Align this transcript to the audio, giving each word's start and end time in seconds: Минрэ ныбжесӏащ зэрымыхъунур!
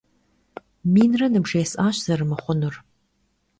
Минрэ 0.93 1.27
ныбжесӏащ 1.33 1.95
зэрымыхъунур! 2.05 2.75